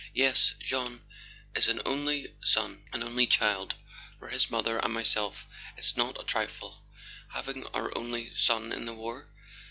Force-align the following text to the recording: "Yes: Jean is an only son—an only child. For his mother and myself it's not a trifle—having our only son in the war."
"Yes: 0.15 0.55
Jean 0.57 1.03
is 1.53 1.67
an 1.67 1.79
only 1.85 2.33
son—an 2.43 3.03
only 3.03 3.27
child. 3.27 3.75
For 4.17 4.29
his 4.29 4.49
mother 4.49 4.79
and 4.79 4.91
myself 4.91 5.45
it's 5.77 5.95
not 5.95 6.19
a 6.19 6.23
trifle—having 6.25 7.67
our 7.67 7.95
only 7.95 8.33
son 8.33 8.71
in 8.71 8.85
the 8.85 8.95
war." 8.95 9.29